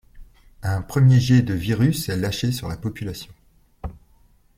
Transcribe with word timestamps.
Un 0.63 0.81
premier 0.81 1.19
jet 1.19 1.43
de 1.43 1.53
virus 1.53 2.09
est 2.09 2.17
lâché 2.17 2.51
sur 2.51 2.67
la 2.67 2.75
population. 2.75 3.31